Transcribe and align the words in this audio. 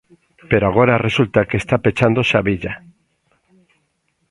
Pero 0.49 0.63
agora 0.67 1.03
resulta 1.07 1.47
que 1.49 1.57
está 1.61 1.75
pechándose 1.85 2.33
a 2.39 2.45
billa. 2.47 2.73